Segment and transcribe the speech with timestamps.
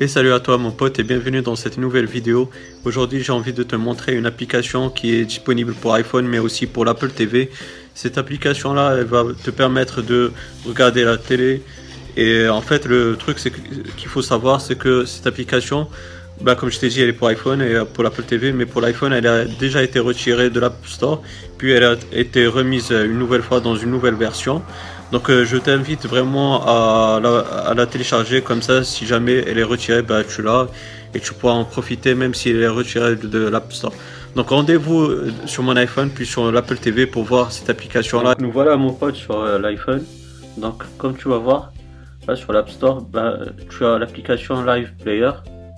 [0.00, 2.48] Et salut à toi mon pote et bienvenue dans cette nouvelle vidéo.
[2.84, 6.68] Aujourd'hui j'ai envie de te montrer une application qui est disponible pour iPhone mais aussi
[6.68, 7.50] pour l'Apple TV.
[7.94, 10.30] Cette application là elle va te permettre de
[10.64, 11.62] regarder la télé
[12.16, 15.88] et en fait le truc qu'il faut savoir c'est que cette application
[16.42, 18.80] bah, comme je t'ai dit elle est pour iPhone et pour l'Apple TV mais pour
[18.80, 21.22] l'iPhone elle a déjà été retirée de l'App Store
[21.56, 24.62] puis elle a été remise une nouvelle fois dans une nouvelle version.
[25.12, 27.20] Donc euh, je t'invite vraiment à
[27.74, 30.66] la, télécharger comme ça, si jamais elle est retirée, bah, tu l'as
[31.14, 33.94] et tu pourras en profiter même si elle est retirée de, l'App Store.
[34.36, 38.34] Donc rendez-vous euh, sur mon iPhone puis sur l'Apple TV pour voir cette application là.
[38.38, 40.04] Nous voilà mon pote sur euh, l'iPhone.
[40.58, 41.72] Donc comme tu vas voir,
[42.34, 43.38] sur l'App Store, bah,
[43.70, 45.30] tu as l'application Live Player.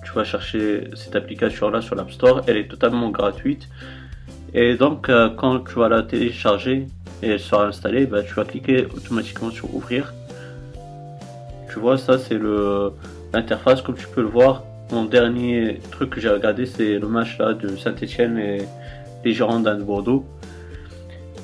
[0.04, 3.68] Tu vas chercher cette application là sur l'App Store, elle est totalement gratuite.
[4.54, 6.86] Et donc quand tu vas la télécharger,
[7.22, 10.14] et elle sera installée, bah, tu vas cliquer automatiquement sur ouvrir.
[11.70, 12.92] Tu vois, ça c'est le
[13.32, 14.64] l'interface comme tu peux le voir.
[14.90, 18.62] Mon dernier truc que j'ai regardé, c'est le match là de Saint-Etienne et
[19.24, 20.24] les Girondins de Bordeaux.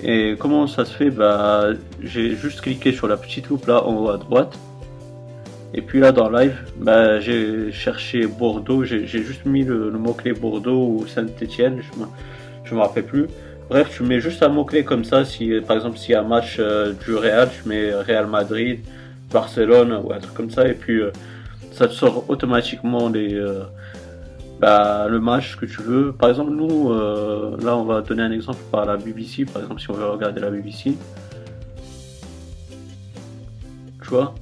[0.02, 1.10] Et comment ça se fait?
[1.10, 1.68] Bah,
[2.02, 4.58] J'ai juste cliqué sur la petite loupe là en haut à droite.
[5.74, 10.86] Et puis là dans live, bah, j'ai cherché Bordeaux, j'ai juste mis le, mot-clé Bordeaux
[10.88, 11.82] ou Saint-Etienne,
[12.64, 13.26] je ne me rappelle plus.
[13.68, 15.24] Bref, tu mets juste un mot-clé comme ça.
[15.24, 18.80] Si, par exemple, s'il y a un match euh, du Real, tu mets Real Madrid,
[19.32, 20.68] Barcelone ou un truc comme ça.
[20.68, 21.10] Et puis, euh,
[21.72, 23.64] ça te sort automatiquement euh,
[24.60, 26.12] bah, le match que tu veux.
[26.12, 29.46] Par exemple, nous, là, on va donner un exemple par la BBC.
[29.46, 30.96] Par exemple, si on veut regarder la BBC.
[34.00, 34.36] Tu vois?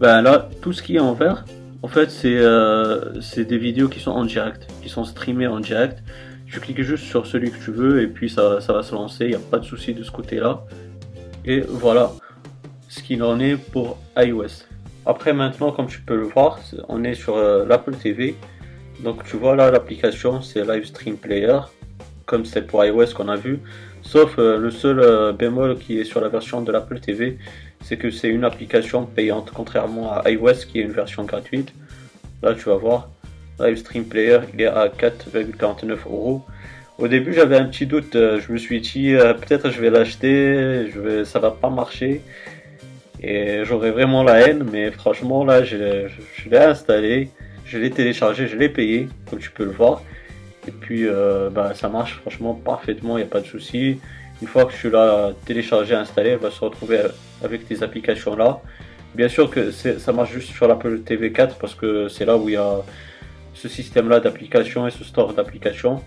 [0.00, 1.44] Ben Là, tout ce qui est en vert,
[1.82, 6.02] en fait, c'est des vidéos qui sont en direct, qui sont streamées en direct.
[6.54, 9.24] Tu cliques juste sur celui que tu veux et puis ça, ça va se lancer,
[9.24, 10.62] il n'y a pas de souci de ce côté-là.
[11.44, 12.12] Et voilà
[12.88, 14.62] ce qu'il en est pour iOS.
[15.04, 18.36] Après maintenant, comme tu peux le voir, on est sur euh, l'Apple TV.
[19.02, 21.58] Donc tu vois là l'application c'est Live Stream Player,
[22.24, 23.58] comme c'est pour iOS qu'on a vu.
[24.02, 27.36] Sauf euh, le seul euh, bémol qui est sur la version de l'Apple TV,
[27.80, 31.72] c'est que c'est une application payante, contrairement à iOS qui est une version gratuite.
[32.44, 33.08] Là tu vas voir,
[33.60, 36.42] Live Stream Player, il est à 4,49 euros.
[36.98, 38.14] Au début, j'avais un petit doute.
[38.14, 41.70] Euh, je me suis dit, euh, peut-être je vais l'acheter, je vais, ça va pas
[41.70, 42.20] marcher.
[43.20, 45.76] Et j'aurais vraiment la haine, mais franchement, là, je,
[46.46, 47.30] l'ai installé,
[47.64, 50.02] je l'ai téléchargé, je l'ai payé, comme tu peux le voir.
[50.68, 53.98] Et puis, euh, bah, ça marche franchement parfaitement, il n'y a pas de souci.
[54.42, 57.00] Une fois que tu l'as téléchargé, installé, elle va se retrouver
[57.42, 58.60] avec ces applications là.
[59.14, 62.48] Bien sûr que ça marche juste sur l'Apple TV 4 parce que c'est là où
[62.48, 62.82] il y a
[63.54, 66.02] ce système-là d'application et ce store d'application.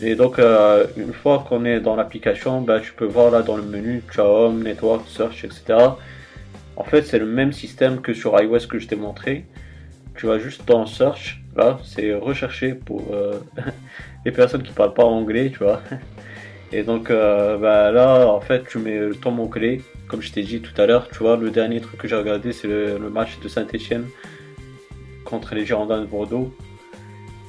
[0.00, 3.56] Et donc, euh, une fois qu'on est dans l'application, ben, tu peux voir là dans
[3.56, 5.78] le menu, tu as Home, Network, Search, etc.
[6.76, 9.44] En fait, c'est le même système que sur iOS que je t'ai montré.
[10.16, 13.38] Tu vas juste dans Search, là, c'est rechercher pour euh,
[14.24, 15.82] les personnes qui parlent pas anglais, tu vois.
[16.72, 20.60] Et donc, euh, ben, là, en fait, tu mets ton mot-clé, comme je t'ai dit
[20.60, 23.38] tout à l'heure, tu vois, le dernier truc que j'ai regardé, c'est le, le match
[23.40, 24.06] de Saint-Etienne
[25.32, 26.54] contre les Girondins de Bordeaux.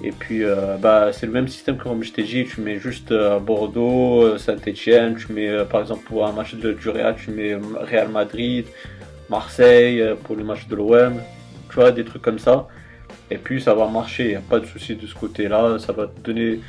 [0.01, 2.79] Et puis, euh, bah, c'est le même système que comme je t'ai dit, tu mets
[2.79, 7.15] juste euh, Bordeaux, euh, Saint-Etienne, tu mets par exemple pour un match de, du Real,
[7.15, 7.55] tu mets
[7.91, 8.65] Real Madrid,
[9.29, 11.15] Marseille, pour le match de l'OM,
[11.69, 12.67] tu vois, des trucs comme ça.
[13.29, 15.91] Et puis ça va marcher, il n'y a pas de souci de ce côté-là, ça
[15.91, 16.61] va te donner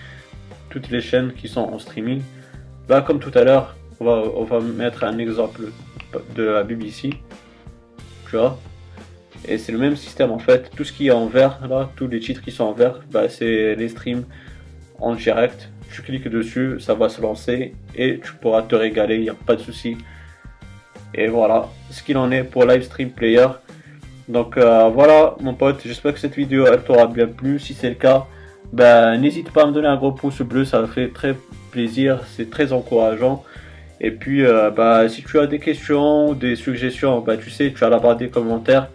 [0.70, 2.22] toutes les chaînes qui sont en streaming.
[2.88, 5.62] Là, comme tout à l'heure, on va, on va mettre un exemple
[6.34, 7.10] de la BBC,
[8.28, 8.58] tu vois?
[9.47, 10.71] Et c'est le même système en fait.
[10.75, 13.28] Tout ce qui est en vert, là, tous les titres qui sont en vert, bah,
[13.28, 14.25] c'est les streams
[15.00, 15.71] en direct.
[15.93, 19.34] Tu cliques dessus, ça va se lancer et tu pourras te régaler, il n'y a
[19.34, 19.97] pas de souci.
[21.15, 23.47] Et voilà ce qu'il en est pour Livestream Player.
[24.28, 27.59] Donc euh, voilà mon pote, j'espère que cette vidéo elle t'aura bien plu.
[27.59, 28.26] Si c'est le cas,
[28.72, 31.37] ben, n'hésite pas à me donner un gros pouce bleu, ça fait très
[31.71, 33.44] plaisir, c'est très encourageant.
[34.00, 37.84] Et puis euh, bah, si tu as des questions, des suggestions, bah, tu sais, tu
[37.84, 38.88] as la barre des commentaires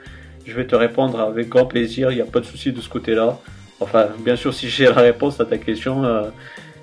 [0.46, 2.90] je vais te répondre avec grand plaisir, il n'y a pas de souci de ce
[2.90, 3.40] côté-là.
[3.80, 6.24] Enfin, bien sûr, si j'ai la réponse à ta question, euh,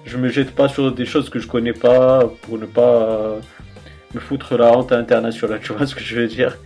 [0.05, 3.41] je me jette pas sur des choses que je connais pas pour ne pas euh,
[4.15, 6.57] me foutre la honte internationale, tu vois ce que je veux dire.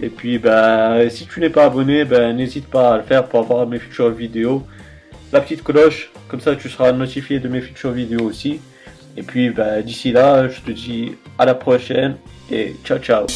[0.00, 3.40] Et puis, ben, si tu n'es pas abonné, ben, n'hésite pas à le faire pour
[3.40, 4.66] avoir mes futures vidéos.
[5.32, 8.60] La petite cloche, comme ça tu seras notifié de mes futures vidéos aussi.
[9.16, 12.16] Et puis, ben, d'ici là, je te dis à la prochaine
[12.50, 13.26] et ciao ciao.